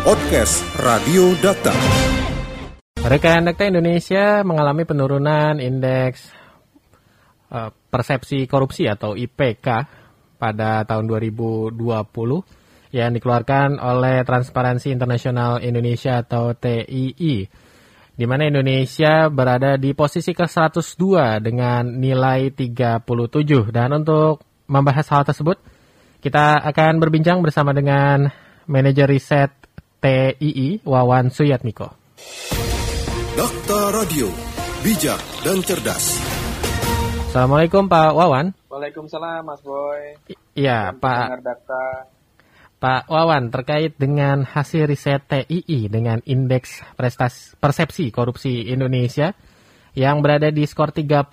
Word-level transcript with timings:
Podcast 0.00 0.64
Radio 0.80 1.36
Data. 1.44 1.76
Rekan 3.04 3.44
Data 3.44 3.68
Indonesia 3.68 4.40
mengalami 4.40 4.88
penurunan 4.88 5.60
indeks 5.60 6.24
uh, 7.52 7.68
persepsi 7.92 8.48
korupsi 8.48 8.88
atau 8.88 9.12
IPK 9.12 9.68
pada 10.40 10.88
tahun 10.88 11.04
2020 11.04 11.84
yang 12.96 13.12
dikeluarkan 13.12 13.76
oleh 13.76 14.24
Transparansi 14.24 14.88
Internasional 14.88 15.60
Indonesia 15.60 16.24
atau 16.24 16.56
TII 16.56 17.36
di 18.16 18.24
mana 18.24 18.48
Indonesia 18.48 19.28
berada 19.28 19.76
di 19.76 19.92
posisi 19.92 20.32
ke-102 20.32 21.04
dengan 21.44 21.84
nilai 21.84 22.48
37 22.56 23.04
dan 23.68 24.00
untuk 24.00 24.48
membahas 24.64 25.12
hal 25.12 25.28
tersebut 25.28 25.60
kita 26.24 26.56
akan 26.72 27.04
berbincang 27.04 27.44
bersama 27.44 27.76
dengan 27.76 28.32
manajer 28.64 29.04
riset 29.04 29.59
TII 30.00 30.80
Wawan 30.80 31.28
Suyatmiko. 31.28 31.92
Dokter 33.36 33.92
Radio, 33.92 34.32
bijak 34.80 35.20
dan 35.44 35.60
cerdas. 35.60 36.16
Assalamualaikum 37.28 37.84
Pak 37.84 38.10
Wawan. 38.16 38.56
Waalaikumsalam 38.72 39.44
Mas 39.44 39.60
Boy. 39.60 40.16
Iya 40.56 40.96
Pak. 40.96 41.44
Pak 42.80 43.12
Wawan 43.12 43.52
terkait 43.52 43.92
dengan 44.00 44.40
hasil 44.48 44.88
riset 44.88 45.20
TII 45.28 45.92
dengan 45.92 46.24
indeks 46.24 46.80
prestasi 46.96 47.60
persepsi 47.60 48.08
korupsi 48.08 48.72
Indonesia 48.72 49.36
yang 49.92 50.24
berada 50.24 50.48
di 50.48 50.64
skor 50.64 50.96
37. 50.96 51.28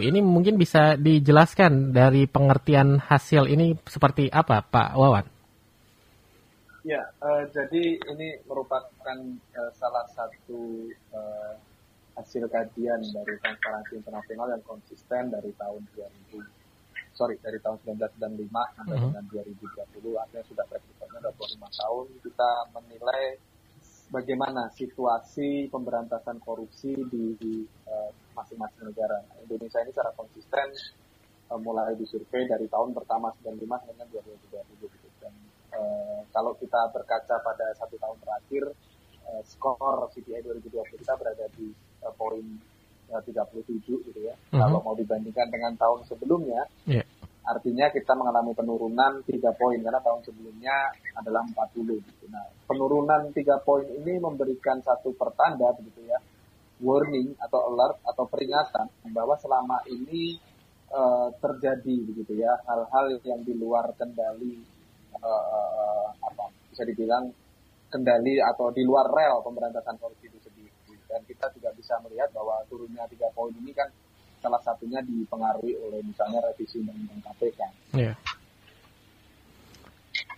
Ini 0.00 0.24
mungkin 0.24 0.56
bisa 0.56 0.96
dijelaskan 0.96 1.92
dari 1.92 2.24
pengertian 2.24 2.96
hasil 2.96 3.44
ini 3.44 3.76
seperti 3.84 4.32
apa 4.32 4.64
Pak 4.64 4.96
Wawan? 4.96 5.35
Ya, 6.86 7.02
uh, 7.18 7.42
jadi 7.50 7.98
ini 7.98 8.38
merupakan 8.46 9.18
uh, 9.58 9.72
salah 9.74 10.06
satu 10.14 10.86
uh, 11.10 11.58
hasil 12.14 12.46
kajian 12.46 13.02
dari 13.10 13.34
Transparansi 13.42 13.98
Internasional 13.98 14.54
yang 14.54 14.62
konsisten 14.62 15.34
dari 15.34 15.50
tahun 15.58 15.82
2000, 16.30 16.38
sorry 17.10 17.42
dari 17.42 17.58
tahun 17.58 17.82
1995 17.90 18.78
sampai 18.78 18.94
uh 18.94 19.02
-huh. 19.02 19.18
dengan 19.18 19.24
2020, 19.34 20.14
artinya 20.14 20.44
sudah 20.46 20.64
praktiknya 20.70 21.26
25 21.26 21.58
tahun. 21.58 22.06
Kita 22.22 22.50
menilai 22.78 23.24
bagaimana 24.14 24.70
situasi 24.70 25.66
pemberantasan 25.66 26.38
korupsi 26.38 26.94
di 27.10 27.66
masing-masing 28.38 28.86
uh, 28.86 28.88
negara. 28.94 29.26
Indonesia 29.42 29.82
ini 29.82 29.90
secara 29.90 30.14
konsisten 30.14 30.70
uh, 31.50 31.58
mulai 31.58 31.98
disurvei 31.98 32.46
dari 32.46 32.70
tahun 32.70 32.94
pertama 32.94 33.34
95 33.42 33.58
dengan 33.90 34.06
2020 34.06 34.86
gitu. 34.86 35.05
Eh, 35.76 36.20
kalau 36.32 36.56
kita 36.56 36.88
berkaca 36.92 37.36
pada 37.44 37.66
satu 37.76 38.00
tahun 38.00 38.16
terakhir, 38.24 38.64
uh, 39.28 39.42
skor 39.44 40.08
CPI 40.12 40.40
2020 40.44 41.02
kita 41.04 41.14
berada 41.18 41.44
di 41.52 41.68
uh, 42.00 42.12
poin 42.16 42.44
uh, 43.12 43.20
37 43.20 43.84
gitu 43.84 44.20
ya. 44.20 44.32
Uh-huh. 44.32 44.60
Kalau 44.60 44.80
mau 44.80 44.94
dibandingkan 44.96 45.52
dengan 45.52 45.76
tahun 45.76 46.08
sebelumnya, 46.08 46.64
yeah. 46.88 47.04
artinya 47.44 47.92
kita 47.92 48.16
mengalami 48.16 48.56
penurunan 48.56 49.20
3 49.24 49.60
poin 49.60 49.78
karena 49.80 50.00
tahun 50.00 50.20
sebelumnya 50.24 50.76
adalah 51.18 51.44
40 51.44 52.04
gitu. 52.04 52.24
Nah, 52.32 52.46
penurunan 52.64 53.32
3 53.32 53.66
poin 53.66 53.84
ini 53.84 54.16
memberikan 54.16 54.80
satu 54.80 55.12
pertanda 55.12 55.76
begitu 55.76 56.08
ya, 56.08 56.18
warning 56.80 57.36
atau 57.40 57.72
alert 57.72 58.00
atau 58.04 58.24
peringatan 58.28 58.86
bahwa 59.12 59.36
selama 59.40 59.80
ini 59.92 60.36
uh, 60.92 61.32
terjadi 61.40 61.96
begitu 62.04 62.44
ya 62.44 62.52
hal-hal 62.68 63.16
yang 63.24 63.40
di 63.40 63.56
luar 63.56 63.92
kendali 63.96 64.75
uh, 65.26 66.06
apa 66.22 66.44
bisa 66.70 66.82
dibilang 66.86 67.28
kendali 67.90 68.38
atau 68.42 68.70
di 68.70 68.82
luar 68.82 69.06
rel 69.10 69.42
pemberantasan 69.42 69.96
korupsi 69.98 70.30
itu 70.30 70.38
sendiri. 70.42 70.70
Dan 71.06 71.22
kita 71.22 71.50
juga 71.54 71.70
bisa 71.74 71.98
melihat 72.02 72.30
bahwa 72.34 72.62
turunnya 72.66 73.06
tiga 73.06 73.30
poin 73.34 73.54
ini 73.54 73.70
kan 73.70 73.86
salah 74.42 74.60
satunya 74.62 75.00
dipengaruhi 75.02 75.74
oleh 75.80 76.02
misalnya 76.02 76.42
revisi 76.44 76.82
undang-undang 76.82 77.22
KPK. 77.24 77.60
Yeah. 77.94 78.16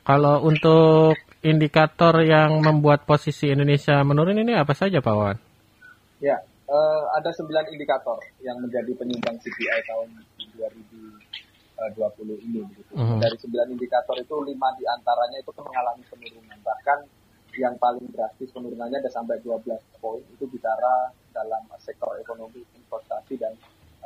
Kalau 0.09 0.41
untuk 0.41 1.21
indikator 1.45 2.25
yang 2.25 2.65
membuat 2.65 3.05
posisi 3.05 3.53
Indonesia 3.53 4.01
menurun 4.01 4.41
ini 4.41 4.57
apa 4.57 4.73
saja 4.73 5.05
Pak 5.05 5.15
Wan? 5.15 5.37
Ya, 6.19 6.41
uh, 6.65 7.03
ada 7.13 7.29
sembilan 7.29 7.69
indikator 7.77 8.17
yang 8.41 8.57
menjadi 8.59 8.89
penyumbang 8.97 9.37
CPI 9.37 9.81
tahun 9.85 10.09
2000 10.57 11.28
20 11.95 12.47
ini. 12.47 12.61
Gitu. 12.75 12.93
Uh-huh. 12.95 13.19
Dari 13.23 13.37
9 13.39 13.75
indikator 13.75 14.17
itu 14.19 14.35
5 14.35 14.51
di 14.79 14.85
antaranya 14.87 15.39
itu 15.39 15.51
mengalami 15.63 16.03
penurunan. 16.11 16.59
Bahkan 16.63 16.99
yang 17.59 17.75
paling 17.79 18.07
drastis 18.15 18.51
penurunannya 18.55 18.99
ada 19.03 19.11
sampai 19.11 19.43
12 19.43 19.67
poin 19.99 20.23
itu 20.23 20.45
bicara 20.47 21.11
dalam 21.35 21.63
sektor 21.83 22.15
ekonomi, 22.19 22.63
investasi 22.75 23.35
dan 23.39 23.55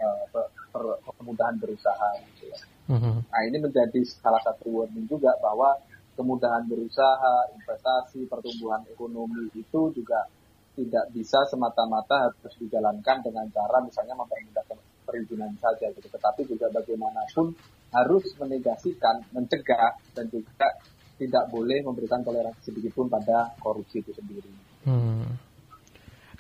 uh, 0.01 0.25
per, 0.33 0.49
per, 0.73 0.85
kemudahan 1.17 1.57
berusaha. 1.57 2.09
Gitu 2.33 2.53
ya. 2.53 2.59
uh-huh. 2.93 3.17
Nah 3.25 3.41
ini 3.49 3.57
menjadi 3.61 4.01
salah 4.05 4.41
satu 4.45 4.69
warning 4.69 5.09
juga 5.09 5.33
bahwa 5.41 5.77
kemudahan 6.13 6.69
berusaha, 6.69 7.49
investasi, 7.57 8.29
pertumbuhan 8.29 8.85
ekonomi 8.93 9.49
itu 9.57 9.81
juga 9.97 10.29
tidak 10.73 11.13
bisa 11.13 11.45
semata-mata 11.53 12.33
harus 12.33 12.55
dijalankan 12.57 13.21
dengan 13.21 13.45
cara 13.53 13.85
misalnya 13.85 14.17
mempermudah 14.17 14.65
perizinan 15.13 15.53
saja 15.61 15.93
gitu, 15.93 16.09
tetapi 16.09 16.49
juga 16.49 16.73
bagaimanapun 16.73 17.53
harus 17.93 18.25
menegasikan, 18.41 19.21
mencegah 19.37 20.01
dan 20.17 20.25
juga 20.33 20.81
tidak 21.21 21.45
boleh 21.53 21.85
memberikan 21.85 22.25
toleransi 22.25 22.73
sedikit 22.73 22.97
pun 22.97 23.07
pada 23.13 23.53
korupsi 23.61 24.01
itu 24.01 24.17
sendiri. 24.17 24.49
Hmm. 24.89 25.37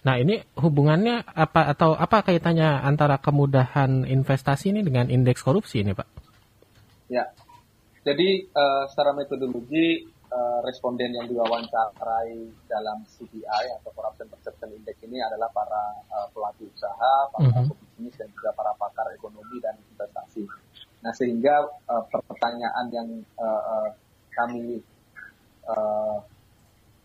Nah 0.03 0.19
ini 0.19 0.43
hubungannya 0.59 1.23
apa 1.23 1.71
atau 1.77 1.95
apa 1.95 2.27
kaitannya 2.27 2.83
antara 2.83 3.23
kemudahan 3.23 4.03
investasi 4.09 4.75
ini 4.75 4.81
dengan 4.83 5.07
indeks 5.07 5.45
korupsi 5.45 5.87
ini 5.87 5.95
Pak? 5.95 6.09
Ya, 7.07 7.31
jadi 8.03 8.51
uh, 8.51 8.91
secara 8.91 9.15
metodologi 9.15 10.11
uh, 10.33 10.59
responden 10.65 11.13
yang 11.13 11.29
diwawancarai 11.29 12.41
dalam 12.67 13.05
CPI 13.05 13.65
atau 13.81 13.93
Corruption 13.93 14.29
Perception 14.33 14.73
Index 14.73 14.97
ini 15.05 15.21
adalah 15.21 15.53
para 15.53 16.01
uh, 16.09 16.27
pelaku 16.33 16.73
usaha, 16.73 17.29
para 17.31 17.49
mhm. 17.53 17.69
-huh. 17.69 17.77
bisnis 17.77 18.17
dan 18.17 18.29
juga 18.33 18.51
para 18.57 18.73
pakar 18.81 19.13
ekonomi 19.13 19.61
dan 19.61 19.77
investasi. 19.93 20.49
Nah 21.05 21.13
sehingga 21.13 21.69
uh, 21.87 22.03
pertanyaan 22.09 22.87
yang 22.89 23.09
uh, 23.37 23.63
uh, 23.63 23.89
kami 24.33 24.81
uh, 25.69 26.19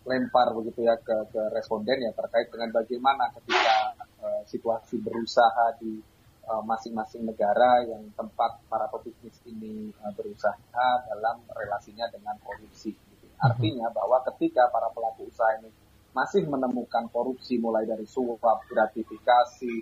lempar 0.07 0.55
begitu 0.55 0.87
ya 0.87 0.95
ke, 1.03 1.27
ke 1.35 1.41
responden 1.51 1.99
ya 1.99 2.15
terkait 2.15 2.47
dengan 2.47 2.71
bagaimana 2.71 3.27
ketika 3.35 3.91
uh, 4.23 4.41
situasi 4.47 5.03
berusaha 5.03 5.75
di 5.83 5.99
masing-masing 6.47 7.27
uh, 7.27 7.35
negara 7.35 7.83
yang 7.83 8.07
tempat 8.15 8.63
para 8.71 8.87
pebisnis 8.87 9.35
ini 9.43 9.91
uh, 9.99 10.15
berusaha 10.15 10.87
dalam 11.11 11.43
relasinya 11.51 12.07
dengan 12.07 12.39
korupsi. 12.39 12.95
Artinya 13.37 13.87
bahwa 13.93 14.21
ketika 14.33 14.69
para 14.73 14.89
pelaku 14.93 15.29
usaha 15.29 15.53
ini 15.61 15.69
masih 16.15 16.49
menemukan 16.49 17.05
korupsi 17.13 17.61
mulai 17.61 17.85
dari 17.85 18.09
suap, 18.09 18.65
gratifikasi, 18.65 19.75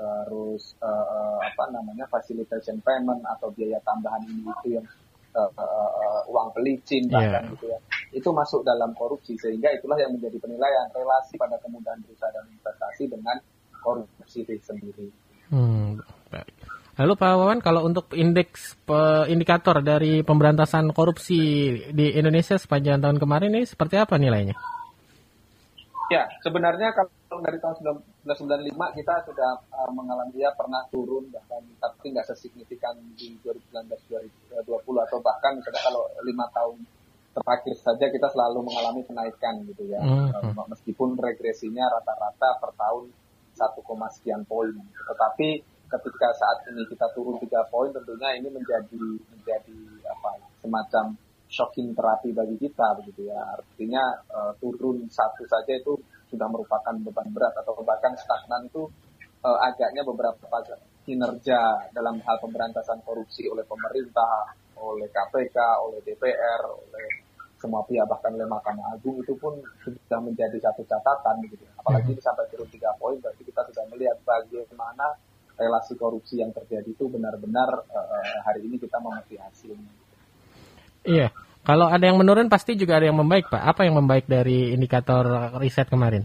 terus 0.00 0.78
uh, 0.80 1.38
apa 1.44 1.68
namanya 1.74 2.08
facilitation 2.08 2.80
payment 2.80 3.20
atau 3.26 3.52
biaya 3.52 3.76
tambahan 3.84 4.24
ini 4.24 4.48
itu 4.48 4.80
yang 4.80 4.86
uh, 5.36 5.50
uh, 5.60 6.22
uang 6.30 6.56
pelicin 6.56 7.04
bahkan 7.12 7.44
yeah. 7.44 7.52
gitu 7.52 7.64
ya 7.68 7.78
itu 8.10 8.28
masuk 8.32 8.64
dalam 8.64 8.96
korupsi 8.96 9.36
sehingga 9.36 9.70
itulah 9.76 10.00
yang 10.00 10.16
menjadi 10.16 10.40
penilaian 10.40 10.88
relasi 10.90 11.36
pada 11.36 11.60
kemudahan 11.60 12.00
berusaha 12.02 12.32
dan 12.32 12.48
investasi 12.48 13.06
dengan 13.06 13.36
korupsi 13.80 14.42
itu 14.42 14.58
sendiri. 14.64 15.08
Hmm. 15.50 15.98
Lalu 16.98 17.12
Pak 17.14 17.30
Wawan, 17.38 17.60
kalau 17.62 17.86
untuk 17.86 18.10
indeks 18.18 18.74
indikator 19.30 19.78
dari 19.84 20.26
pemberantasan 20.26 20.90
korupsi 20.90 21.38
di 21.94 22.06
Indonesia 22.18 22.58
sepanjang 22.58 22.98
tahun 22.98 23.18
kemarin 23.22 23.54
ini 23.54 23.64
seperti 23.68 23.96
apa 23.96 24.18
nilainya? 24.18 24.58
Ya, 26.10 26.26
sebenarnya 26.42 26.90
kalau 26.90 27.38
dari 27.38 27.62
tahun 27.62 28.02
1995 28.26 28.98
kita 28.98 29.14
sudah 29.30 29.62
uh, 29.70 29.90
mengalami 29.94 30.42
ya 30.42 30.50
pernah 30.58 30.82
turun 30.90 31.30
bahkan 31.30 31.62
tapi 31.78 32.10
nggak 32.10 32.26
sesignifikan 32.34 32.98
di 33.14 33.38
2019 33.46 33.86
2020 34.58 35.06
atau 35.06 35.18
bahkan 35.22 35.54
misalnya 35.54 35.78
kalau 35.86 36.02
lima 36.26 36.50
tahun 36.50 36.82
terakhir 37.30 37.78
saja 37.78 38.10
kita 38.10 38.26
selalu 38.26 38.66
mengalami 38.66 39.06
kenaikan 39.06 39.62
gitu 39.70 39.86
ya. 39.86 40.02
Hmm. 40.02 40.34
Uh, 40.50 40.66
meskipun 40.74 41.14
regresinya 41.14 41.86
rata-rata 41.86 42.58
per 42.58 42.74
tahun 42.74 43.14
1, 43.54 44.16
sekian 44.18 44.42
poin. 44.50 44.74
Tetapi 45.06 45.48
ketika 45.90 46.28
saat 46.38 46.58
ini 46.70 46.86
kita 46.86 47.10
turun 47.12 47.34
tiga 47.42 47.66
poin 47.66 47.90
tentunya 47.90 48.38
ini 48.38 48.46
menjadi 48.46 49.02
menjadi 49.34 49.78
apa 50.06 50.30
semacam 50.62 51.04
shocking 51.50 51.90
terapi 51.98 52.30
bagi 52.30 52.56
kita 52.62 52.94
begitu 53.02 53.26
ya 53.26 53.42
artinya 53.58 54.02
uh, 54.30 54.52
turun 54.62 55.02
satu 55.10 55.42
saja 55.50 55.74
itu 55.74 55.98
sudah 56.30 56.46
merupakan 56.46 56.94
beban 57.02 57.26
berat 57.34 57.50
atau 57.58 57.74
bahkan 57.82 58.14
stagnan 58.14 58.70
itu 58.70 58.86
uh, 59.42 59.58
agaknya 59.66 60.06
beberapa 60.06 60.46
kinerja 61.02 61.90
dalam 61.90 62.22
hal 62.22 62.36
pemberantasan 62.38 63.02
korupsi 63.02 63.50
oleh 63.50 63.66
pemerintah 63.66 64.54
oleh 64.78 65.10
KPK 65.10 65.58
oleh 65.58 65.98
DPR 66.06 66.62
oleh 66.70 67.06
semua 67.60 67.84
pihak 67.84 68.08
bahkan 68.08 68.32
oleh 68.32 68.48
Mahkamah 68.48 68.96
Agung 68.96 69.20
itu 69.20 69.36
pun 69.36 69.52
sudah 69.84 70.20
menjadi 70.24 70.56
satu 70.64 70.80
catatan 70.88 71.44
gitu. 71.44 71.60
Apalagi 71.76 72.16
hmm. 72.16 72.24
sampai 72.24 72.48
turun 72.48 72.64
tiga 72.72 72.88
poin 72.96 73.20
berarti 73.20 73.44
kita 73.44 73.60
sudah 73.68 73.84
melihat 73.92 74.16
bagaimana 74.24 75.12
relasi 75.60 75.92
korupsi 76.00 76.40
yang 76.40 76.56
terjadi 76.56 76.88
itu 76.88 77.04
benar-benar 77.12 77.84
uh, 77.92 78.38
hari 78.48 78.64
ini 78.64 78.80
kita 78.80 78.96
memetik 78.96 79.36
hasilnya. 79.44 79.92
Iya. 81.04 81.28
Kalau 81.60 81.92
ada 81.92 82.00
yang 82.00 82.16
menurun 82.16 82.48
pasti 82.48 82.72
juga 82.72 82.96
ada 82.96 83.12
yang 83.12 83.20
membaik, 83.20 83.52
Pak. 83.52 83.60
Apa 83.60 83.84
yang 83.84 84.00
membaik 84.00 84.24
dari 84.24 84.72
indikator 84.72 85.52
riset 85.60 85.92
kemarin? 85.92 86.24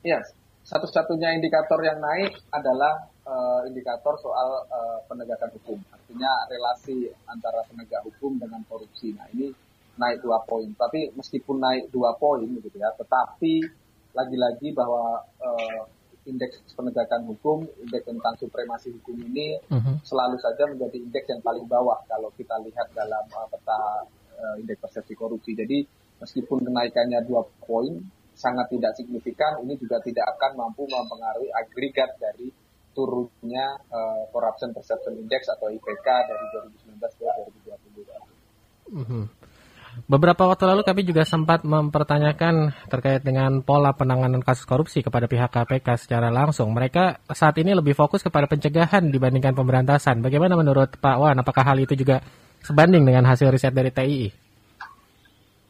Iya, 0.00 0.24
satu-satunya 0.64 1.36
indikator 1.36 1.76
yang 1.84 2.00
naik 2.00 2.32
adalah 2.48 3.12
uh, 3.28 3.60
indikator 3.68 4.16
soal 4.16 4.64
uh, 4.72 5.04
penegakan 5.04 5.52
hukum. 5.60 5.76
Artinya 5.92 6.32
relasi 6.48 7.12
antara 7.28 7.60
penegak 7.68 8.00
hukum 8.08 8.40
dengan 8.40 8.64
korupsi. 8.64 9.12
Nah 9.12 9.28
ini 9.36 9.52
naik 10.00 10.24
dua 10.24 10.40
poin. 10.48 10.72
Tapi 10.72 11.12
meskipun 11.12 11.60
naik 11.60 11.92
dua 11.92 12.16
poin 12.16 12.48
gitu 12.48 12.72
ya, 12.80 12.88
tetapi 12.96 13.60
lagi-lagi 14.16 14.72
bahwa 14.72 15.20
uh, 15.44 15.84
indeks 16.28 16.60
penegakan 16.76 17.24
hukum, 17.28 17.64
indeks 17.80 18.04
tentang 18.04 18.34
supremasi 18.36 18.92
hukum 19.00 19.16
ini 19.24 19.56
uh-huh. 19.70 19.96
selalu 20.04 20.36
saja 20.40 20.68
menjadi 20.68 20.96
indeks 21.00 21.26
yang 21.32 21.40
paling 21.40 21.64
bawah 21.64 21.96
kalau 22.08 22.28
kita 22.36 22.56
lihat 22.60 22.92
dalam 22.92 23.24
uh, 23.32 23.48
peta 23.48 24.04
uh, 24.36 24.54
indeks 24.60 24.80
persepsi 24.84 25.16
korupsi. 25.16 25.56
Jadi 25.56 25.84
meskipun 26.20 26.64
kenaikannya 26.68 27.24
dua 27.24 27.44
poin 27.64 27.96
sangat 28.36 28.72
tidak 28.72 28.92
signifikan, 28.96 29.60
ini 29.64 29.76
juga 29.76 30.00
tidak 30.00 30.24
akan 30.36 30.56
mampu 30.56 30.88
mempengaruhi 30.88 31.52
agregat 31.52 32.16
dari 32.16 32.48
turunnya 32.90 33.78
uh, 33.88 34.24
Corruption 34.34 34.74
Perception 34.74 35.14
Index 35.16 35.46
atau 35.48 35.70
IPK 35.70 36.06
dari 36.06 36.44
2019 36.90 37.00
ke 37.20 37.24
2020. 37.64 38.10
Uh-huh. 38.90 39.24
Beberapa 40.06 40.46
waktu 40.46 40.66
lalu 40.66 40.82
kami 40.86 41.02
juga 41.02 41.26
sempat 41.26 41.66
mempertanyakan 41.66 42.74
terkait 42.90 43.22
dengan 43.22 43.62
pola 43.62 43.94
penanganan 43.94 44.42
kasus 44.42 44.66
korupsi 44.66 45.02
kepada 45.02 45.26
pihak 45.26 45.50
KPK 45.50 46.06
secara 46.06 46.30
langsung. 46.30 46.70
Mereka 46.70 47.26
saat 47.30 47.58
ini 47.58 47.74
lebih 47.74 47.98
fokus 47.98 48.22
kepada 48.22 48.46
pencegahan 48.46 49.10
dibandingkan 49.10 49.54
pemberantasan. 49.54 50.22
Bagaimana 50.22 50.54
menurut 50.54 50.98
Pak 50.98 51.16
Wan? 51.18 51.38
Apakah 51.38 51.62
hal 51.74 51.78
itu 51.82 51.98
juga 51.98 52.22
sebanding 52.62 53.02
dengan 53.02 53.26
hasil 53.26 53.50
riset 53.50 53.74
dari 53.74 53.90
TII? 53.90 54.50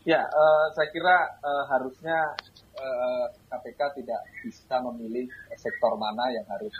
Ya, 0.08 0.24
uh, 0.24 0.64
saya 0.72 0.88
kira 0.96 1.16
uh, 1.44 1.64
harusnya 1.68 2.32
uh, 2.80 3.26
eh, 3.28 3.36
KPK 3.52 3.80
tidak 4.00 4.20
bisa 4.40 4.80
memilih 4.88 5.28
sektor 5.60 5.92
mana 6.00 6.32
yang 6.32 6.44
harus 6.48 6.72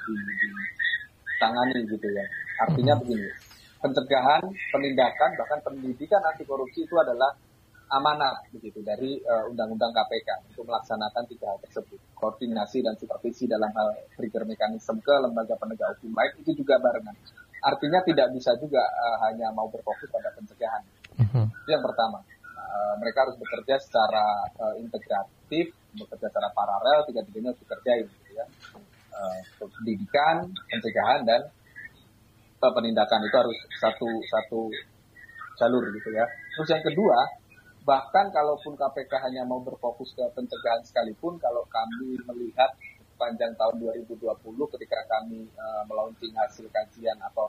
ditangani 1.37 1.85
gitu 1.85 2.09
ya. 2.09 2.25
Artinya 2.65 2.97
hmm. 2.97 3.03
begini, 3.05 3.29
pencegahan, 3.81 4.44
penindakan, 4.73 5.31
bahkan 5.41 5.59
pendidikan 5.65 6.21
anti 6.25 6.44
korupsi 6.44 6.85
itu 6.85 6.97
adalah 7.00 7.32
amanat 7.91 8.47
begitu 8.55 8.79
dari 8.87 9.19
uh, 9.27 9.50
undang-undang 9.50 9.91
KPK 9.91 10.55
untuk 10.55 10.71
melaksanakan 10.71 11.27
tiga 11.27 11.50
hal 11.50 11.59
tersebut. 11.59 11.99
Koordinasi 12.15 12.87
dan 12.87 12.94
supervisi 12.94 13.50
dalam 13.50 13.73
hal 13.75 14.06
trigger 14.15 14.47
mekanisme 14.47 15.03
ke 15.03 15.15
lembaga 15.19 15.59
penegak 15.59 15.99
hukum 15.99 16.15
baik 16.15 16.38
itu 16.38 16.62
juga 16.62 16.79
barengan. 16.79 17.17
Artinya 17.61 18.00
tidak 18.06 18.31
bisa 18.32 18.55
juga 18.62 18.81
uh, 18.81 19.17
hanya 19.27 19.50
mau 19.50 19.67
berfokus 19.67 20.06
pada 20.09 20.31
pencegahan. 20.38 20.83
Uh-huh. 21.19 21.47
Itu 21.67 21.69
yang 21.75 21.83
pertama. 21.83 22.23
Uh, 22.55 22.94
mereka 23.03 23.26
harus 23.26 23.35
bekerja 23.35 23.83
secara 23.83 24.47
uh, 24.55 24.75
integratif, 24.79 25.75
bekerja 25.99 26.31
secara 26.31 26.49
paralel, 26.55 27.03
tiga-tiganya 27.11 27.50
harus 27.50 27.62
bekerja 27.67 27.91
gitu 28.06 28.33
ya. 28.38 28.47
Uh, 29.11 29.41
pendidikan, 29.59 30.47
pencegahan 30.71 31.26
dan 31.26 31.50
penindakan 32.69 33.25
itu 33.25 33.37
harus 33.41 33.59
satu 33.81 34.09
satu 34.29 34.61
jalur 35.57 35.89
gitu 35.97 36.12
ya. 36.12 36.29
Terus 36.57 36.69
yang 36.69 36.85
kedua, 36.85 37.17
bahkan 37.89 38.29
kalaupun 38.29 38.77
KPK 38.77 39.12
hanya 39.29 39.49
mau 39.49 39.61
berfokus 39.65 40.12
ke 40.12 40.25
pencegahan 40.37 40.85
sekalipun, 40.85 41.41
kalau 41.41 41.65
kami 41.73 42.21
melihat 42.29 42.73
panjang 43.21 43.53
tahun 43.57 43.77
2020 43.77 44.17
ketika 44.77 44.99
kami 45.12 45.45
uh, 45.61 45.85
melaunching 45.85 46.33
hasil 46.33 46.65
kajian 46.73 47.17
atau 47.21 47.45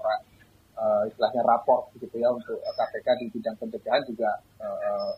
uh, 0.75 1.03
istilahnya 1.07 1.47
rapor 1.47 1.87
gitu 1.95 2.11
ya 2.19 2.27
untuk 2.27 2.59
KPK 2.59 3.07
di 3.23 3.25
bidang 3.31 3.55
pencegahan 3.55 4.03
juga 4.03 4.35
uh, 4.59 5.15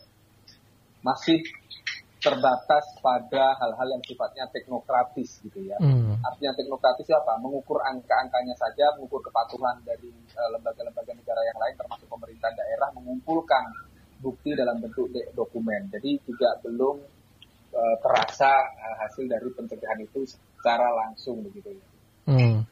masih 1.02 1.42
terbatas 2.24 2.84
pada 3.04 3.52
hal-hal 3.60 3.88
yang 3.92 4.02
sifatnya 4.08 4.48
teknokratis 4.48 5.44
gitu 5.44 5.60
ya. 5.60 5.76
Hmm. 5.76 6.16
Artinya 6.24 6.56
teknokratis 6.56 7.04
apa? 7.12 7.36
Mengukur 7.36 7.84
angka-angkanya 7.84 8.56
saja, 8.56 8.96
mengukur 8.96 9.20
kepatuhan 9.20 9.76
dari 9.84 10.08
eh, 10.08 10.48
lembaga-lembaga 10.56 11.12
uh, 11.12 11.16
negara 11.20 11.40
yang 11.44 11.58
lain 11.60 11.74
termasuk 11.76 12.08
pemerintah 12.08 12.48
daerah 12.56 12.88
mengumpulkan 12.96 13.64
bukti 14.24 14.56
dalam 14.56 14.80
bentuk 14.80 15.12
dokumen. 15.36 15.92
Jadi 15.92 16.16
juga 16.24 16.56
belum 16.64 16.96
uh, 17.76 17.96
terasa 18.00 18.52
uh, 18.72 18.96
hasil 19.04 19.28
dari 19.28 19.48
pencegahan 19.52 20.00
itu 20.00 20.24
secara 20.24 20.88
langsung 20.96 21.44
begitu 21.44 21.76
ya. 21.76 21.86
Hmm. 22.24 22.64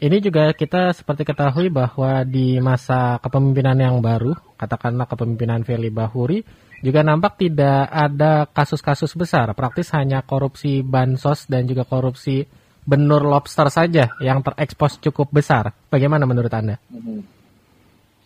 Ini 0.00 0.16
juga 0.24 0.56
kita 0.56 0.96
seperti 0.96 1.28
ketahui 1.28 1.68
bahwa 1.68 2.24
di 2.24 2.56
masa 2.56 3.20
kepemimpinan 3.20 3.76
yang 3.76 4.00
baru, 4.00 4.32
katakanlah 4.56 5.04
kepemimpinan 5.04 5.60
Feli 5.60 5.92
Bahuri, 5.92 6.40
juga 6.80 7.04
nampak 7.04 7.36
tidak 7.36 7.88
ada 7.92 8.48
kasus-kasus 8.48 9.12
besar, 9.12 9.52
praktis 9.52 9.92
hanya 9.92 10.24
korupsi 10.24 10.80
bansos 10.80 11.44
dan 11.44 11.68
juga 11.68 11.84
korupsi 11.84 12.48
benur 12.84 13.20
lobster 13.20 13.68
saja 13.68 14.16
yang 14.24 14.40
terekspos 14.40 14.96
cukup 14.98 15.28
besar. 15.28 15.76
Bagaimana 15.92 16.24
menurut 16.24 16.50
Anda? 16.50 16.80
Mm-hmm. 16.88 17.20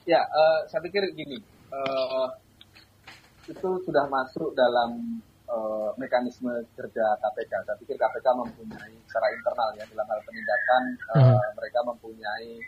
Ya, 0.06 0.22
uh, 0.22 0.68
saya 0.70 0.80
pikir 0.86 1.02
gini, 1.16 1.42
uh, 1.74 2.28
itu 3.50 3.68
sudah 3.82 4.06
masuk 4.06 4.54
dalam 4.54 5.18
uh, 5.50 5.90
mekanisme 5.98 6.52
kerja 6.78 7.06
KPK. 7.18 7.52
Saya 7.66 7.76
pikir 7.82 7.96
KPK 7.98 8.26
mempunyai 8.38 8.94
secara 9.08 9.26
internal 9.34 9.68
ya 9.74 9.84
dalam 9.90 10.06
hal 10.06 10.20
penindakan, 10.22 10.82
uh, 11.16 11.48
mereka 11.58 11.78
mempunyai 11.82 12.62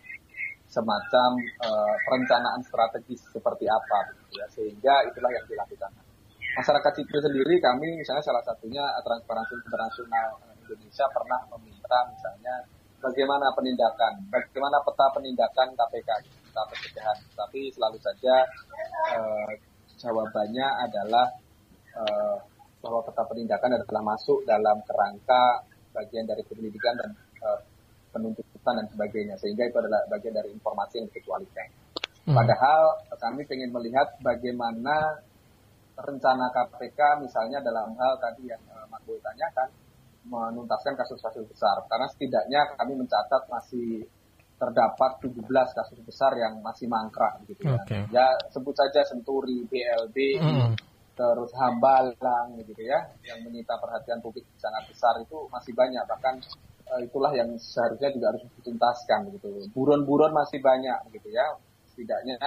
semacam 0.77 1.31
uh, 1.65 1.95
perencanaan 2.05 2.61
strategis 2.61 3.25
seperti 3.33 3.65
apa 3.65 4.13
gitu 4.13 4.33
ya. 4.37 4.47
Sehingga 4.53 4.95
itulah 5.09 5.33
yang 5.33 5.47
dilakukan. 5.49 5.89
Masyarakat 6.61 6.93
sipil 7.01 7.21
sendiri 7.21 7.57
kami 7.61 8.01
misalnya 8.01 8.25
salah 8.25 8.45
satunya 8.45 8.85
transparansi 9.05 9.61
internasional 9.61 10.41
Indonesia 10.65 11.07
pernah 11.13 11.41
meminta 11.57 11.99
misalnya 12.09 12.55
bagaimana 13.01 13.53
penindakan 13.53 14.13
bagaimana 14.33 14.77
peta 14.83 15.07
penindakan 15.13 15.69
KPK 15.77 16.11
peta 16.25 16.63
pencegahan. 16.73 17.19
Tapi 17.37 17.61
selalu 17.73 17.99
saja 18.01 18.35
uh, 19.17 19.51
jawabannya 20.01 20.67
adalah 20.89 21.27
uh, 21.97 22.37
bahwa 22.81 23.01
peta 23.05 23.23
penindakan 23.29 23.77
adalah 23.77 24.03
masuk 24.17 24.45
dalam 24.49 24.81
kerangka 24.85 25.65
bagian 25.93 26.29
dari 26.29 26.41
pendidikan 26.45 26.97
dan 26.97 27.11
uh, 27.45 27.61
penuntutan 28.13 28.56
dan 28.75 28.87
sebagainya 28.91 29.37
sehingga 29.39 29.69
itu 29.69 29.77
adalah 29.79 30.03
bagian 30.11 30.35
dari 30.35 30.51
informasi 30.51 30.99
yang 30.99 31.07
dikecualikan. 31.13 31.69
Hmm. 32.27 32.35
Padahal 32.35 32.83
kami 33.23 33.47
ingin 33.47 33.71
melihat 33.71 34.19
bagaimana 34.19 35.23
rencana 35.97 36.51
KPK 36.53 37.25
misalnya 37.25 37.63
dalam 37.63 37.95
hal 37.97 38.19
tadi 38.21 38.51
yang 38.51 38.61
uh, 38.69 38.85
Mas 38.91 39.01
Boy 39.07 39.17
tanyakan 39.23 39.69
menuntaskan 40.27 40.99
kasus-kasus 40.99 41.47
besar 41.47 41.87
karena 41.87 42.07
setidaknya 42.11 42.61
kami 42.75 42.99
mencatat 42.99 43.47
masih 43.47 44.05
terdapat 44.57 45.21
17 45.23 45.45
kasus 45.53 46.01
besar 46.03 46.33
yang 46.35 46.59
masih 46.65 46.89
mangkrak 46.89 47.45
gitu 47.47 47.69
okay. 47.69 48.09
ya. 48.11 48.25
Ya 48.25 48.27
sebut 48.51 48.73
saja 48.73 49.05
Senturi, 49.05 49.69
BLB, 49.69 50.17
mm. 50.41 50.71
terus 51.13 51.53
Hambalang 51.55 52.57
gitu 52.65 52.83
ya 52.83 53.05
yang 53.23 53.45
menyita 53.45 53.77
perhatian 53.77 54.19
publik 54.25 54.49
sangat 54.57 54.89
besar 54.89 55.15
itu 55.21 55.47
masih 55.53 55.73
banyak 55.77 56.03
bahkan 56.09 56.41
itulah 57.03 57.35
yang 57.35 57.59
seharusnya 57.59 58.15
juga 58.15 58.27
harus 58.35 58.43
dituntaskan 58.63 59.35
gitu. 59.35 59.49
Buron-buron 59.75 60.31
masih 60.31 60.63
banyak 60.63 61.11
gitu 61.11 61.35
ya. 61.35 61.59
Setidaknya 61.91 62.39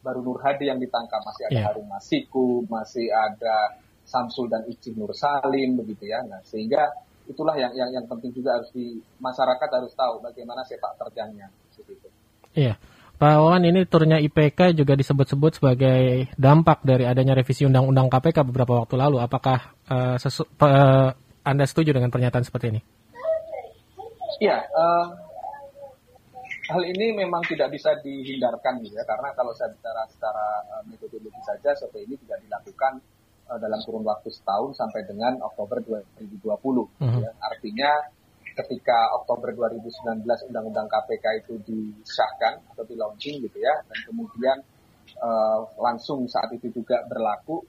baru 0.00 0.24
Nur 0.24 0.40
Hadi 0.40 0.70
yang 0.70 0.80
ditangkap, 0.80 1.20
masih 1.26 1.42
ada 1.50 1.54
yeah. 1.56 1.66
Harun 1.68 1.86
Masiku, 1.90 2.64
masih 2.70 3.10
ada 3.12 3.76
Samsul 4.06 4.48
dan 4.48 4.64
Ici 4.66 4.96
Nur 4.96 5.12
Salim 5.12 5.76
begitu 5.76 6.08
ya. 6.08 6.24
Nah, 6.24 6.40
sehingga 6.46 6.88
itulah 7.28 7.54
yang 7.54 7.70
yang 7.76 7.90
yang 7.94 8.06
penting 8.08 8.34
juga 8.34 8.58
harus 8.58 8.70
di 8.74 8.98
masyarakat 9.22 9.68
harus 9.70 9.92
tahu 9.94 10.18
bagaimana 10.24 10.66
sepak 10.66 10.98
terjangnya 10.98 11.46
seperti 11.70 11.92
itu. 11.98 12.08
Iya. 12.56 12.74
Pak 13.20 13.36
Wawan, 13.36 13.68
ini 13.68 13.84
turnya 13.84 14.16
IPK 14.16 14.72
juga 14.72 14.96
disebut-sebut 14.96 15.60
sebagai 15.60 16.32
dampak 16.40 16.80
dari 16.80 17.04
adanya 17.04 17.36
revisi 17.36 17.68
Undang-Undang 17.68 18.08
KPK 18.08 18.48
beberapa 18.48 18.80
waktu 18.80 18.96
lalu. 18.96 19.20
Apakah 19.20 19.76
uh, 19.92 20.16
sesu, 20.16 20.48
uh, 20.64 21.12
Anda 21.44 21.68
setuju 21.68 21.92
dengan 21.92 22.08
pernyataan 22.08 22.48
seperti 22.48 22.72
ini? 22.72 22.80
Ya, 24.38 24.62
uh, 24.70 25.06
hal 26.70 26.82
ini 26.86 27.18
memang 27.18 27.42
tidak 27.50 27.74
bisa 27.74 27.98
dihindarkan 27.98 28.78
gitu 28.86 28.94
ya, 28.94 29.02
karena 29.02 29.34
kalau 29.34 29.50
saya 29.58 29.74
bicara 29.74 30.06
secara 30.06 30.46
uh, 30.70 30.82
metodologi 30.86 31.40
saja, 31.42 31.74
survei 31.74 32.06
ini 32.06 32.14
tidak 32.22 32.38
dilakukan 32.46 33.02
uh, 33.50 33.58
dalam 33.58 33.82
kurun 33.82 34.06
waktu 34.06 34.30
setahun 34.30 34.78
sampai 34.78 35.02
dengan 35.10 35.42
Oktober 35.42 35.82
2020. 35.82 36.46
Uh 36.46 36.78
-huh. 37.02 37.20
ya. 37.26 37.30
Artinya 37.42 37.90
ketika 38.54 39.18
Oktober 39.18 39.54
2019 39.54 40.26
Undang-Undang 40.26 40.86
KPK 40.90 41.26
itu 41.46 41.54
disahkan 41.64 42.60
atau 42.70 42.84
di 42.86 42.94
launching 42.94 43.42
gitu 43.42 43.58
ya, 43.58 43.74
dan 43.88 43.98
kemudian 44.06 44.58
uh, 45.18 45.66
langsung 45.80 46.30
saat 46.30 46.54
itu 46.54 46.70
juga 46.70 47.02
berlaku. 47.08 47.66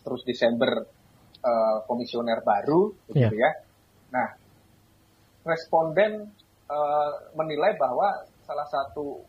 Terus 0.00 0.24
Desember 0.24 0.80
uh, 1.44 1.78
komisioner 1.84 2.40
baru, 2.40 2.88
gitu 3.12 3.36
yeah. 3.36 3.52
ya. 3.52 3.52
Nah, 4.16 4.39
responden 5.44 6.28
uh, 6.68 7.12
menilai 7.36 7.74
bahwa 7.80 8.24
salah 8.44 8.66
satu 8.68 9.24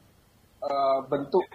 uh, 0.65 0.99
bentuk 1.07 1.45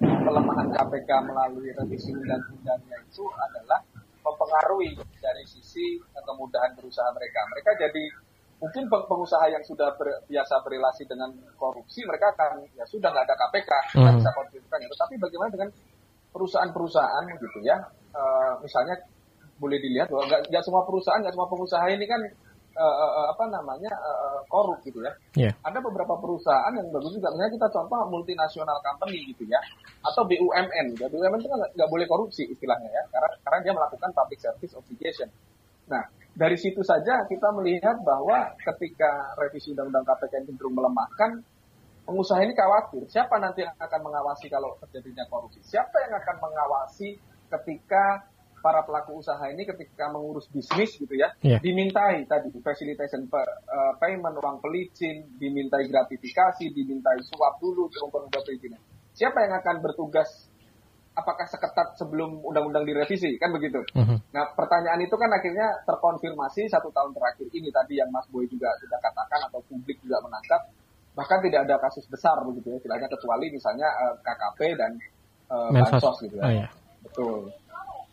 pelemahan 0.00 0.68
KPK 0.72 1.10
melalui 1.26 1.70
revisi 1.72 2.12
undang-undangnya 2.12 2.96
itu 3.02 3.24
adalah 3.30 3.80
mempengaruhi 4.26 4.98
dari 5.22 5.44
sisi 5.46 6.02
kemudahan 6.02 6.74
berusaha 6.74 7.06
mereka. 7.14 7.40
Mereka 7.54 7.70
jadi 7.78 8.04
mungkin 8.56 8.88
pengusaha 8.88 9.46
yang 9.52 9.62
sudah 9.62 9.94
ber, 9.94 10.26
biasa 10.26 10.64
berrelasi 10.64 11.04
dengan 11.06 11.30
korupsi 11.60 12.02
mereka 12.08 12.32
akan 12.34 12.64
ya 12.74 12.82
sudah 12.88 13.12
nggak 13.12 13.26
ada 13.28 13.36
KPK 13.36 13.70
nggak 13.94 14.12
hmm. 14.12 14.18
bisa 14.18 14.30
konfirmkan 14.34 14.80
itu. 14.82 14.94
Tapi 14.98 15.14
bagaimana 15.20 15.50
dengan 15.54 15.70
perusahaan-perusahaan 16.34 17.24
gitu 17.38 17.58
ya? 17.62 17.78
Uh, 18.16 18.58
misalnya 18.64 18.96
boleh 19.56 19.78
dilihat 19.80 20.08
bahwa 20.12 20.24
nggak 20.28 20.64
semua 20.64 20.82
perusahaan, 20.84 21.20
nggak 21.22 21.34
semua 21.36 21.48
pengusaha 21.48 21.86
ini 21.88 22.04
kan 22.04 22.20
uh, 22.76 23.26
apa 23.32 23.44
namanya 23.48 23.92
uh, 23.96 24.40
korup 24.52 24.78
gitu 24.84 25.00
ya. 25.00 25.12
Yeah. 25.34 25.52
Ada 25.64 25.80
beberapa 25.80 26.14
perusahaan 26.20 26.72
yang 26.76 26.92
bagus 26.92 27.16
juga. 27.16 27.32
Misalnya 27.32 27.52
kita 27.56 27.68
contoh 27.72 27.98
multinasional 28.12 28.78
company 28.84 29.24
gitu 29.32 29.48
ya, 29.48 29.58
atau 30.04 30.22
BUMN. 30.28 30.86
Ya. 31.00 31.06
BUMN 31.08 31.40
itu 31.40 31.48
kan 31.48 31.60
nggak 31.72 31.90
boleh 31.90 32.06
korupsi 32.06 32.44
istilahnya 32.46 32.88
ya, 32.92 33.02
karena 33.10 33.28
karena 33.42 33.58
dia 33.64 33.72
melakukan 33.72 34.10
public 34.12 34.38
service 34.38 34.72
obligation. 34.76 35.28
Nah, 35.86 36.02
dari 36.36 36.58
situ 36.58 36.82
saja 36.82 37.24
kita 37.24 37.48
melihat 37.56 37.96
bahwa 38.04 38.52
ketika 38.60 39.32
revisi 39.40 39.72
undang-undang 39.72 40.04
KPK 40.04 40.44
cenderung 40.50 40.74
melemahkan, 40.74 41.40
pengusaha 42.04 42.42
ini 42.42 42.52
khawatir 42.54 43.06
siapa 43.08 43.38
nanti 43.40 43.64
yang 43.64 43.74
akan 43.78 44.00
mengawasi 44.04 44.46
kalau 44.52 44.74
terjadinya 44.84 45.24
korupsi? 45.30 45.62
Siapa 45.64 45.96
yang 46.06 46.14
akan 46.20 46.36
mengawasi 46.42 47.16
ketika 47.46 48.26
para 48.66 48.82
pelaku 48.82 49.22
usaha 49.22 49.46
ini 49.46 49.62
ketika 49.62 50.10
mengurus 50.10 50.50
bisnis 50.50 50.98
gitu 50.98 51.14
ya, 51.14 51.30
yeah. 51.38 51.62
dimintai 51.62 52.26
tadi 52.26 52.50
facilitation 52.58 53.30
uh, 53.30 53.94
payment, 54.02 54.34
uang 54.42 54.58
pelicin, 54.58 55.22
dimintai 55.38 55.86
gratifikasi, 55.86 56.74
dimintai 56.74 57.22
suap 57.22 57.62
dulu 57.62 57.86
untuk 57.86 58.26
undang 58.26 58.42
perizinan. 58.42 58.82
Siapa 59.14 59.38
yang 59.46 59.54
akan 59.62 59.86
bertugas 59.86 60.50
apakah 61.14 61.46
seketat 61.46 61.94
sebelum 61.94 62.42
undang-undang 62.42 62.82
direvisi 62.82 63.38
kan 63.38 63.54
begitu. 63.54 63.86
Uh-huh. 63.94 64.18
Nah 64.34 64.44
pertanyaan 64.58 64.98
itu 64.98 65.14
kan 65.14 65.30
akhirnya 65.30 65.86
terkonfirmasi 65.86 66.66
satu 66.66 66.90
tahun 66.90 67.14
terakhir 67.14 67.46
ini 67.54 67.70
tadi 67.70 68.02
yang 68.02 68.10
Mas 68.10 68.26
Boy 68.34 68.50
juga 68.50 68.68
sudah 68.82 68.98
katakan 68.98 69.46
atau 69.46 69.62
publik 69.70 69.96
juga 70.02 70.20
menangkap 70.26 70.74
bahkan 71.16 71.40
tidak 71.40 71.64
ada 71.64 71.80
kasus 71.80 72.04
besar 72.12 72.36
begitu 72.44 72.76
ya, 72.76 72.78
tidak 72.84 72.96
ada 73.00 73.08
kecuali 73.08 73.46
misalnya 73.48 73.88
uh, 73.88 74.12
eh, 74.12 74.14
KKP 74.20 74.60
dan 74.76 74.92
uh, 75.48 75.70
bansos 75.72 76.16
gitu 76.20 76.36
ya. 76.36 76.44
Oh, 76.44 76.52
iya. 76.52 76.68
Betul. 77.08 77.48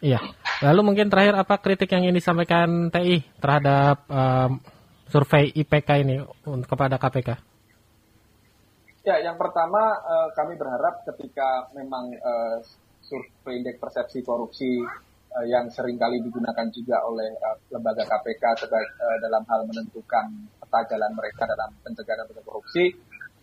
Iya. 0.03 0.19
Lalu 0.67 0.91
mungkin 0.91 1.07
terakhir 1.07 1.39
apa 1.39 1.55
kritik 1.63 1.87
yang 1.95 2.03
ingin 2.03 2.19
disampaikan 2.19 2.91
TI 2.91 3.23
terhadap 3.39 4.03
um, 4.11 4.59
survei 5.07 5.47
IPK 5.55 5.89
ini 6.03 6.19
kepada 6.67 6.99
KPK? 6.99 7.29
Ya, 9.07 9.19
yang 9.23 9.39
pertama 9.39 9.79
uh, 10.03 10.29
kami 10.35 10.59
berharap 10.59 11.07
ketika 11.07 11.71
memang 11.71 12.11
uh, 12.19 12.59
survei 13.03 13.63
indeks 13.63 13.79
persepsi 13.79 14.23
korupsi 14.23 14.79
uh, 15.35 15.45
yang 15.47 15.71
sering 15.71 15.95
kali 15.95 16.19
digunakan 16.19 16.67
juga 16.71 17.03
oleh 17.07 17.31
uh, 17.39 17.55
lembaga 17.71 18.03
KPK 18.03 18.63
sebagai, 18.63 18.91
uh, 18.99 19.17
dalam 19.23 19.43
hal 19.47 19.67
menentukan 19.67 20.51
peta 20.59 20.79
jalan 20.91 21.11
mereka 21.15 21.47
dalam 21.47 21.71
pencegahan 21.83 22.27
korupsi 22.43 22.91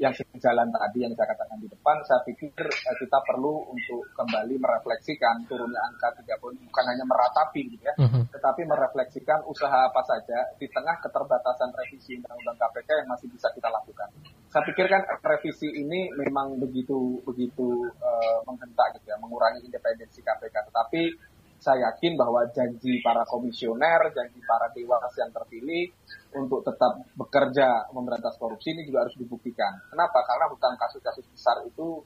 yang 0.00 0.16
sejalan 0.16 0.73
tadi 0.73 1.04
yang 1.04 1.12
saya 1.12 1.28
katakan 1.37 1.61
di 1.61 1.69
depan, 1.69 2.00
saya 2.09 2.25
pikir 2.25 2.57
eh, 2.57 2.97
kita 2.97 3.21
perlu 3.21 3.69
untuk 3.69 4.09
kembali 4.16 4.57
merefleksikan 4.57 5.45
turunnya 5.45 5.76
angka 5.92 6.25
30 6.25 6.40
bukan 6.40 6.85
hanya 6.88 7.04
meratapi 7.04 7.69
gitu 7.69 7.85
ya, 7.85 7.95
uh-huh. 8.00 8.25
tetapi 8.33 8.64
merefleksikan 8.64 9.45
usaha 9.45 9.92
apa 9.92 10.00
saja 10.09 10.57
di 10.57 10.64
tengah 10.73 10.97
keterbatasan 11.04 11.69
revisi 11.76 12.16
undang-undang 12.16 12.57
KPK 12.57 12.88
yang 13.04 13.09
masih 13.12 13.28
bisa 13.28 13.52
kita 13.52 13.69
lakukan. 13.69 14.09
Saya 14.49 14.64
pikir 14.66 14.88
kan 14.88 15.04
revisi 15.21 15.69
ini 15.69 16.09
memang 16.16 16.57
begitu 16.57 17.21
begitu 17.28 17.87
uh, 18.00 18.40
menghentak 18.49 18.97
gitu 18.97 19.12
ya, 19.12 19.21
mengurangi 19.21 19.61
independensi 19.69 20.25
KPK, 20.25 20.64
tetapi 20.73 21.12
saya 21.60 21.92
yakin 21.92 22.16
bahwa 22.16 22.48
janji 22.56 23.04
para 23.04 23.20
komisioner, 23.28 24.08
janji 24.16 24.40
para 24.48 24.72
dewas 24.72 25.12
yang 25.20 25.28
terpilih 25.28 25.92
untuk 26.32 26.64
tetap 26.64 27.04
bekerja 27.12 27.92
memberantas 27.92 28.40
korupsi 28.40 28.72
ini 28.72 28.88
juga 28.88 29.04
harus 29.04 29.14
dibuktikan. 29.20 29.76
Kenapa? 29.92 30.24
Karena 30.24 30.48
hutang 30.48 30.74
kasus-kasus 30.80 31.28
besar 31.28 31.60
itu 31.68 32.00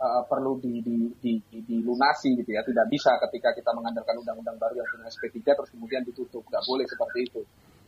uh, 0.00 0.24
perlu 0.24 0.56
di, 0.56 0.80
di, 0.80 0.96
di, 1.20 1.32
di, 1.52 1.58
dilunasi 1.68 2.32
gitu 2.40 2.50
ya. 2.56 2.64
Tidak 2.64 2.86
bisa 2.88 3.20
ketika 3.28 3.52
kita 3.52 3.76
mengandalkan 3.76 4.16
undang-undang 4.24 4.56
baru 4.56 4.80
yang 4.80 4.88
punya 4.88 5.12
SP3 5.12 5.36
terus 5.52 5.70
kemudian 5.70 6.00
ditutup. 6.08 6.40
Nggak 6.48 6.64
boleh 6.64 6.86
seperti 6.88 7.18
itu. 7.28 7.42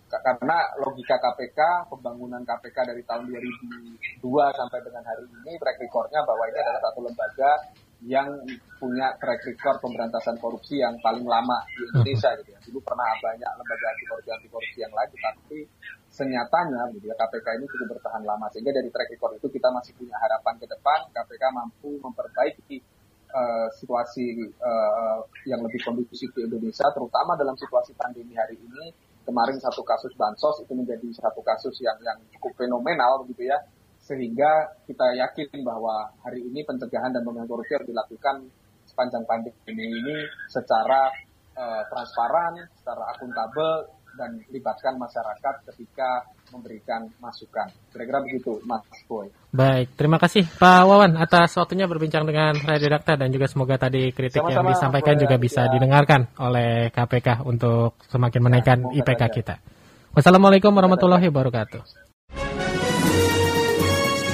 Karena 0.06 0.70
logika 0.78 1.18
KPK, 1.18 1.90
pembangunan 1.90 2.38
KPK 2.46 2.94
dari 2.94 3.02
tahun 3.02 3.26
2002 3.26 4.22
sampai 4.54 4.78
dengan 4.86 5.02
hari 5.02 5.26
ini, 5.26 5.58
track 5.58 5.82
recordnya 5.82 6.22
bahwa 6.22 6.46
ini 6.46 6.58
adalah 6.62 6.80
satu 6.86 7.00
lembaga 7.02 7.50
yang 8.04 8.28
punya 8.76 9.16
track 9.16 9.40
record 9.48 9.80
pemberantasan 9.80 10.36
korupsi 10.36 10.84
yang 10.84 11.00
paling 11.00 11.24
lama 11.24 11.64
di 11.72 11.88
Indonesia 11.88 12.36
gitu 12.36 12.52
ya. 12.52 12.60
Dulu 12.68 12.84
pernah 12.84 13.08
banyak 13.16 13.50
lembaga 13.56 13.86
anti 13.88 14.04
korupsi 14.04 14.30
anti 14.36 14.48
korupsi 14.52 14.78
yang 14.84 14.92
lain, 14.92 15.10
tapi 15.16 15.58
senyatanya 16.12 16.92
gitu 16.92 17.08
ya 17.08 17.16
KPK 17.16 17.46
ini 17.56 17.64
cukup 17.72 17.96
bertahan 17.96 18.22
lama. 18.28 18.52
Sehingga 18.52 18.76
dari 18.76 18.92
track 18.92 19.08
record 19.16 19.40
itu 19.40 19.48
kita 19.48 19.72
masih 19.72 19.96
punya 19.96 20.16
harapan 20.20 20.54
ke 20.60 20.66
depan 20.68 20.98
KPK 21.08 21.42
mampu 21.56 21.90
memperbaiki 22.04 22.76
uh, 23.32 23.68
situasi 23.72 24.44
uh, 24.60 25.24
yang 25.48 25.64
lebih 25.64 25.80
kondusif 25.80 26.28
di 26.36 26.44
Indonesia 26.44 26.84
terutama 26.92 27.32
dalam 27.40 27.56
situasi 27.56 27.96
pandemi 27.96 28.36
hari 28.36 28.60
ini. 28.60 28.92
Kemarin 29.26 29.58
satu 29.58 29.82
kasus 29.82 30.14
bansos 30.14 30.62
itu 30.62 30.70
menjadi 30.70 31.10
satu 31.18 31.42
kasus 31.42 31.74
yang 31.82 31.98
yang 32.04 32.14
cukup 32.38 32.62
fenomenal 32.62 33.26
begitu 33.26 33.50
ya 33.50 33.58
sehingga 34.06 34.70
kita 34.86 35.18
yakin 35.18 35.66
bahwa 35.66 36.14
hari 36.22 36.46
ini 36.46 36.62
pencegahan 36.62 37.10
dan 37.10 37.26
pemberantasan 37.26 37.50
korupsi 37.50 37.74
harus 37.74 37.90
dilakukan 37.90 38.36
sepanjang 38.86 39.26
pandemi 39.26 39.86
ini 39.90 40.16
secara 40.46 41.10
uh, 41.58 41.82
transparan, 41.90 42.70
secara 42.78 43.02
akuntabel 43.18 43.90
dan 44.16 44.40
libatkan 44.48 44.96
masyarakat 44.96 45.54
ketika 45.68 46.24
memberikan 46.54 47.04
masukan. 47.20 47.68
Kira-kira 47.92 48.24
begitu, 48.24 48.56
Mas 48.64 48.80
Boy. 49.04 49.28
Baik, 49.52 49.92
terima 49.98 50.16
kasih 50.16 50.48
Pak 50.56 50.88
Wawan 50.88 51.20
atas 51.20 51.52
waktunya 51.60 51.84
berbincang 51.84 52.24
dengan 52.24 52.56
Radio 52.64 52.88
Dakta 52.96 53.20
dan 53.20 53.28
juga 53.28 53.50
semoga 53.50 53.76
tadi 53.76 54.14
kritik 54.16 54.40
Sama-sama, 54.40 54.72
yang 54.72 54.72
disampaikan 54.72 55.16
juga 55.20 55.36
bisa 55.36 55.68
ya. 55.68 55.72
didengarkan 55.76 56.32
oleh 56.40 56.88
KPK 56.94 57.44
untuk 57.44 58.00
semakin 58.08 58.40
menaikkan 58.40 58.78
ya, 58.88 59.04
IPK 59.04 59.22
saja. 59.26 59.34
kita. 59.34 59.54
Wassalamualaikum 60.16 60.72
warahmatullahi 60.72 61.28
wabarakatuh 61.28 62.05